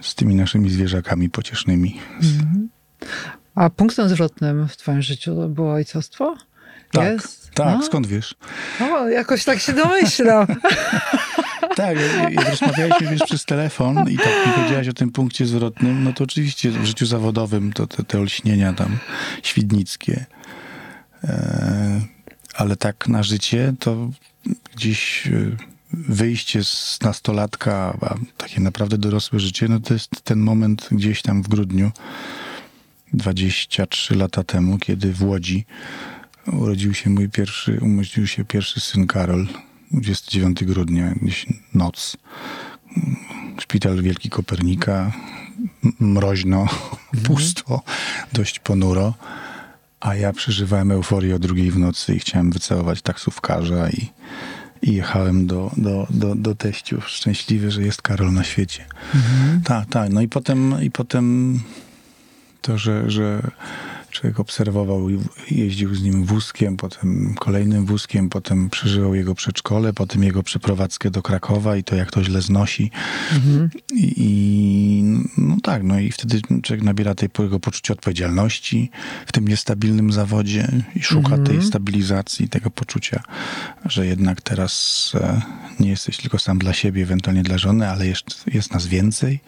[0.00, 2.00] z tymi naszymi zwierzakami pociesznymi.
[3.54, 6.36] A punktem zwrotnym w twoim życiu było ojcostwo?
[6.92, 7.50] Tak, Jest?
[7.54, 7.82] tak, No.
[7.86, 8.34] skąd wiesz?
[8.80, 10.46] O, jakoś tak się domyślam.
[11.76, 11.96] Tak,
[12.30, 16.24] jak- rozmawialiśmy wiesz, przez telefon i tak mi powiedziałaś o tym punkcie zwrotnym, no to
[16.24, 18.98] oczywiście w życiu zawodowym to te, te olśnienia tam
[19.42, 20.24] świdnickie.
[21.24, 22.00] E,
[22.54, 24.10] ale tak na życie to
[24.76, 25.30] gdzieś e,
[25.92, 31.42] wyjście z nastolatka, a takie naprawdę dorosłe życie, no to jest ten moment gdzieś tam
[31.42, 31.90] w grudniu
[33.12, 35.64] 23 lata temu, kiedy w Łodzi
[36.46, 39.46] urodził się mój pierwszy, urodził się pierwszy syn Karol.
[39.90, 42.16] 29 grudnia, gdzieś noc.
[43.60, 45.12] Szpital Wielki Kopernika,
[46.00, 46.66] mroźno,
[47.26, 47.82] pusto,
[48.32, 49.14] dość ponuro.
[50.00, 54.10] A ja przeżywałem euforię o drugiej w nocy i chciałem wycałować taksówkarza i,
[54.82, 58.84] i jechałem do, do, do, do teściów szczęśliwy, że jest Karol na świecie.
[59.64, 60.10] Tak, tak.
[60.10, 61.60] No i potem, i potem
[62.62, 63.50] to, że, że
[64.20, 65.18] człowiek obserwował i
[65.50, 71.22] jeździł z nim wózkiem, potem kolejnym wózkiem, potem przeżywał jego przedszkole, potem jego przeprowadzkę do
[71.22, 72.90] Krakowa i to, jak to źle znosi.
[73.94, 75.02] I, I
[75.38, 78.90] no tak, no i wtedy człowiek nabiera tego poczucia odpowiedzialności
[79.26, 83.22] w tym niestabilnym zawodzie i szuka tej stabilizacji, tego poczucia,
[83.84, 85.42] że jednak teraz e,
[85.80, 89.40] nie jesteś tylko sam dla siebie, ewentualnie dla żony, ale jeszcze jest nas więcej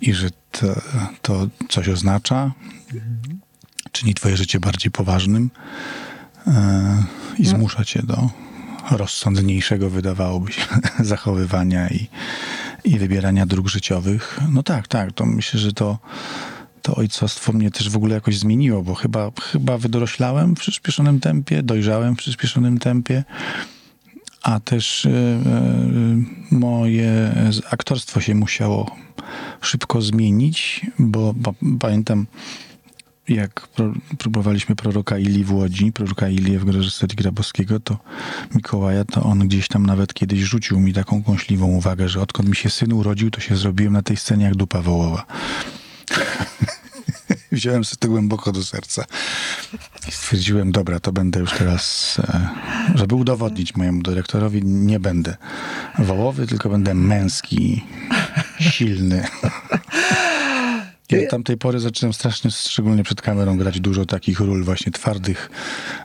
[0.00, 0.80] i że to,
[1.22, 2.52] to coś oznacza,
[3.96, 5.50] czyni twoje życie bardziej poważnym
[6.46, 7.04] e,
[7.38, 8.30] i zmusza cię do
[8.90, 10.62] rozsądniejszego, wydawałoby się,
[11.00, 12.08] zachowywania i,
[12.84, 14.40] i wybierania dróg życiowych.
[14.52, 15.98] No tak, tak, to myślę, że to,
[16.82, 21.62] to ojcostwo mnie też w ogóle jakoś zmieniło, bo chyba, chyba wydoroślałem w przyspieszonym tempie,
[21.62, 23.24] dojrzałem w przyspieszonym tempie,
[24.42, 25.10] a też e,
[26.50, 27.34] moje
[27.70, 28.96] aktorstwo się musiało
[29.60, 32.26] szybko zmienić, bo, bo pamiętam,
[33.28, 37.98] jak pro, próbowaliśmy proroka Ili w Łodzi, proroka Ilię w reżyserii Grabowskiego, to
[38.54, 42.56] Mikołaja, to on gdzieś tam nawet kiedyś rzucił mi taką kąśliwą uwagę, że odkąd mi
[42.56, 45.26] się syn urodził, to się zrobiłem na tej scenie jak dupa wołowa.
[47.52, 49.04] Wziąłem sobie to głęboko do serca.
[50.08, 52.48] I stwierdziłem, dobra, to będę już teraz, e,
[52.94, 55.36] żeby udowodnić mojemu dyrektorowi, nie będę
[55.98, 57.84] wołowy, tylko będę męski,
[58.60, 59.24] silny.
[61.10, 65.50] I od tamtej pory zacząłem strasznie, szczególnie przed kamerą, grać dużo takich ról właśnie twardych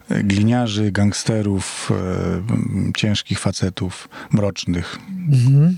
[0.10, 5.00] e, gliniarzy, gangsterów, e, ciężkich facetów, mrocznych.
[5.32, 5.78] Mhm.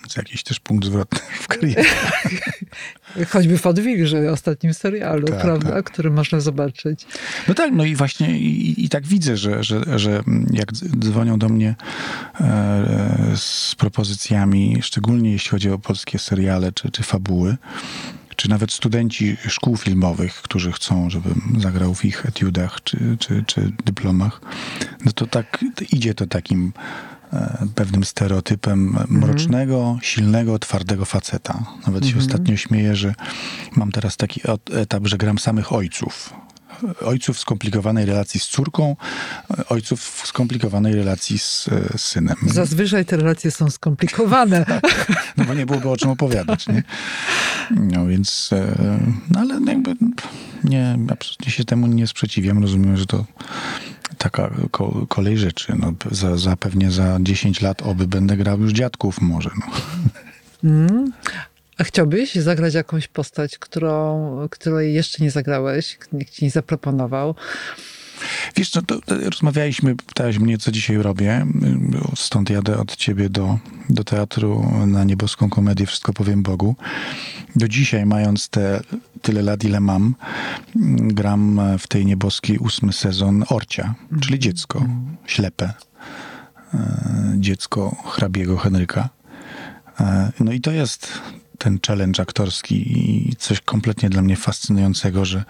[0.00, 1.84] Więc jakiś też punkt zwrotny w karierze.
[3.30, 5.90] Choćby w Odwilży, ostatnim serialu, Tak, prawda, tak.
[5.90, 7.06] który można zobaczyć.
[7.48, 11.38] No tak, no i właśnie i, i tak widzę, że, że, że jak dz- dzwonią
[11.38, 11.74] do mnie
[12.40, 17.56] e, z propozycjami, szczególnie jeśli chodzi o polskie seriale czy, czy fabuły,
[18.36, 23.72] czy nawet studenci szkół filmowych, którzy chcą, żebym zagrał w ich etiudach czy, czy, czy
[23.84, 24.40] dyplomach,
[25.04, 26.72] no to tak idzie to takim
[27.32, 31.64] e, pewnym stereotypem mrocznego, silnego, twardego faceta.
[31.86, 33.14] Nawet się ostatnio śmieję, że
[33.76, 34.40] mam teraz taki
[34.72, 36.34] etap, że gram samych ojców.
[37.04, 38.96] Ojców w skomplikowanej relacji z córką,
[39.68, 42.36] ojców w skomplikowanej relacji z, e, z synem.
[42.46, 44.64] Zazwyczaj te relacje są skomplikowane.
[45.36, 46.82] No bo nie byłoby o czym opowiadać, nie?
[47.70, 48.76] No więc, e,
[49.30, 49.94] no ale jakby
[50.64, 52.62] nie, absolutnie się temu nie sprzeciwiam.
[52.62, 53.24] Rozumiem, że to
[54.18, 55.74] taka ko- kolej rzeczy.
[55.78, 59.50] No, za, za pewnie za 10 lat oby będę grał już dziadków może.
[59.60, 59.66] No.
[60.70, 61.12] Mm.
[61.78, 67.34] A chciałbyś zagrać jakąś postać, którą, której jeszcze nie zagrałeś, nikt ci nie zaproponował?
[68.56, 71.46] Wiesz co, to, rozmawialiśmy, pytałeś mnie, co dzisiaj robię.
[72.16, 73.58] Stąd jadę od ciebie do,
[73.88, 76.76] do teatru na nieboską komedię Wszystko powiem Bogu.
[77.56, 78.80] Do dzisiaj, mając te
[79.22, 80.14] tyle lat, ile mam,
[80.96, 84.86] gram w tej nieboskiej ósmy sezon Orcia, czyli dziecko,
[85.26, 85.72] ślepe.
[86.74, 89.08] E, Dziecko hrabiego Henryka.
[90.00, 91.08] E, No i to jest
[91.62, 92.76] ten challenge aktorski
[93.30, 95.44] i coś kompletnie dla mnie fascynującego, że,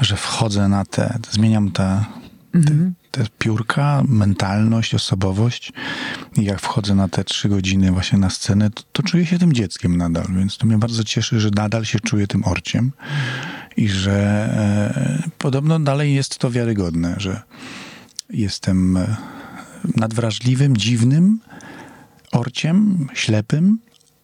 [0.00, 2.04] że wchodzę na te, zmieniam te,
[2.52, 5.72] te, te piórka, mentalność, osobowość
[6.36, 9.52] i jak wchodzę na te trzy godziny właśnie na scenę, to, to czuję się tym
[9.52, 12.92] dzieckiem nadal, więc to mnie bardzo cieszy, że nadal się czuję tym orciem
[13.76, 17.42] i że e, podobno dalej jest to wiarygodne, że
[18.30, 19.16] jestem e,
[19.96, 21.40] nadwrażliwym, dziwnym
[22.32, 23.78] orciem, ślepym,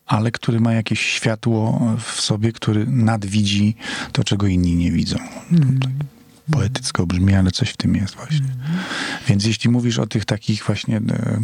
[0.06, 3.76] ale który ma jakieś światło w sobie, który nadwidzi
[4.12, 5.16] to, czego inni nie widzą.
[5.80, 5.90] Tak
[6.50, 8.48] poetycko brzmi, ale coś w tym jest właśnie.
[9.28, 11.40] Więc jeśli mówisz o tych takich właśnie e,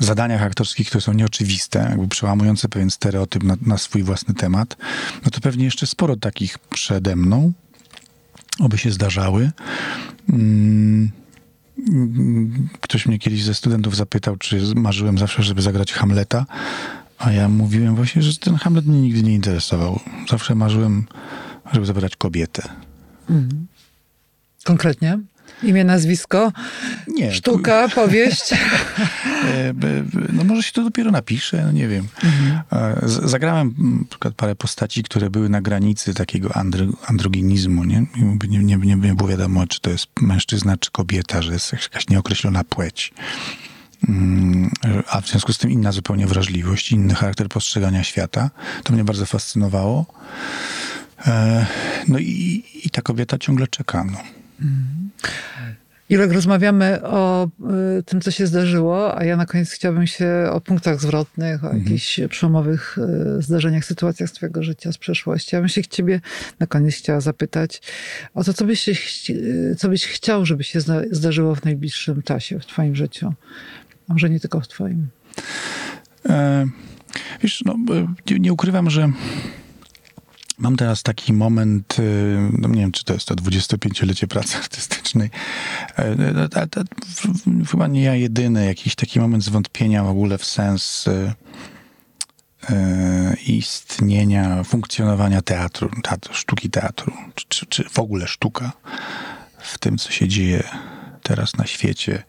[0.00, 4.76] zadaniach aktorskich, które są nieoczywiste, jakby przełamujące pewien stereotyp na, na swój własny temat,
[5.24, 7.52] no to pewnie jeszcze sporo takich przede mną,
[8.58, 9.50] oby się zdarzały.
[10.28, 11.10] Mm,
[11.78, 16.46] mm, Ktoś mnie kiedyś ze studentów zapytał, czy marzyłem zawsze, żeby zagrać Hamleta,
[17.22, 20.00] a ja mówiłem właśnie, że ten Hamlet mnie nigdy nie interesował.
[20.30, 21.06] Zawsze marzyłem,
[21.72, 22.62] żeby zabrać kobietę.
[24.64, 25.18] Konkretnie?
[25.62, 26.52] Imię, nazwisko,
[27.08, 27.32] Nie.
[27.32, 28.42] sztuka, powieść.
[29.42, 29.74] E,
[30.32, 32.08] No może się to dopiero napisze, no nie wiem.
[33.02, 36.88] Z- Zagrałem mm, na przykład parę postaci, które były na granicy takiego andry,
[38.16, 41.72] jakby Nie, nie, nie, nie było wiadomo, czy to jest mężczyzna, czy kobieta, że jest
[41.72, 43.12] jakaś nieokreślona płeć.
[44.08, 44.70] Mm,
[45.10, 48.50] A w związku z tym inna zupełnie wrażliwość, inny charakter postrzegania świata.
[48.84, 50.06] To mnie bardzo fascynowało.
[51.26, 51.66] E,
[52.08, 54.04] No i, i ta kobieta ciągle czeka.
[54.04, 54.18] No.
[56.10, 57.48] Rozmawiamy o
[57.98, 61.74] y, tym, co się zdarzyło, a ja na koniec chciałabym się o punktach zwrotnych, o
[61.74, 62.98] jakichś przełomowych
[63.38, 65.56] y, zdarzeniach, sytuacjach z twojego życia, z przeszłości.
[65.56, 66.20] Ja bym się ciebie
[66.60, 67.82] na koniec chciała zapytać
[68.34, 68.88] o to, co byś,
[69.30, 73.34] y, co byś chciał, żeby się zda- zdarzyło w najbliższym czasie, w twoim życiu.
[74.08, 75.08] A może nie tylko w twoim.
[76.28, 76.66] E,
[77.42, 77.76] wiesz, no,
[78.30, 79.12] e, nie, ukrywam, że
[80.58, 82.02] mam teraz taki moment, e,
[82.58, 85.30] no nie wiem, czy to jest to 25-lecie pracy artystycznej,
[85.98, 86.16] e,
[87.70, 91.04] chyba nie ja jedyny, jakiś taki moment zwątpienia w ogóle w sens
[93.46, 97.12] istnienia, funkcjonowania teatru, teatru sztuki teatru,
[97.48, 98.72] czy, czy w ogóle sztuka
[99.58, 100.64] w tym, co się dzieje
[101.22, 102.22] teraz na świecie,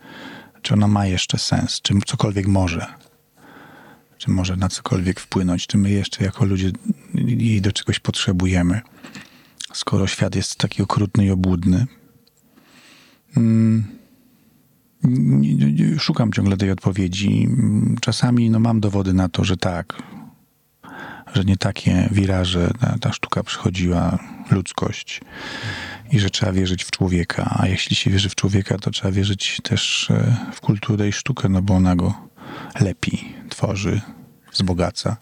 [0.64, 2.86] czy ona ma jeszcze sens, czy cokolwiek może
[4.24, 6.72] czy może na cokolwiek wpłynąć, czy my jeszcze jako ludzie
[7.14, 8.82] jej do czegoś potrzebujemy,
[9.74, 11.86] skoro świat jest taki okrutny i obłudny.
[13.38, 13.84] Mm,
[15.04, 17.48] nie- Szukam ciągle tej odpowiedzi.
[18.02, 20.04] Czasami no, mam dowody na to, że tak,
[21.34, 24.20] że nie takie wiraże ta, ta sztuka przychodziła,
[24.52, 25.22] ludzkość
[26.14, 27.56] i że trzeba wierzyć w człowieka.
[27.60, 31.50] A jeśli się wierzy w człowieka, to trzeba wierzyć też e, w kulturę i sztukę,
[31.50, 32.14] no bo ona go
[32.80, 34.02] lepi, tworzy,
[34.52, 35.18] wzbogaca.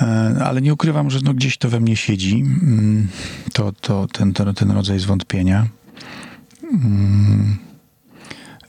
[0.00, 3.08] E, ale nie ukrywam, że no gdzieś to we mnie siedzi, mm,
[3.52, 5.66] to, to ten, ten, ten rodzaj zwątpienia.
[6.62, 7.58] Mm,